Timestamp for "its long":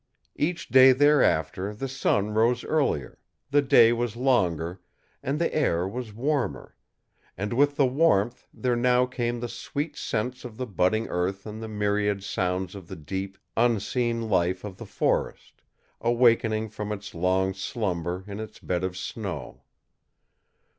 16.91-17.53